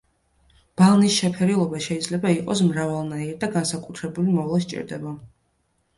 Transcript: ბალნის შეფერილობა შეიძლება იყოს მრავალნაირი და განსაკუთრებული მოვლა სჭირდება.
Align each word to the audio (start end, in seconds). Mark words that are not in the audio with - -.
ბალნის 0.81 1.17
შეფერილობა 1.23 1.81
შეიძლება 1.89 2.33
იყოს 2.37 2.63
მრავალნაირი 2.71 3.37
და 3.45 3.53
განსაკუთრებული 3.59 4.35
მოვლა 4.39 4.63
სჭირდება. 4.65 5.13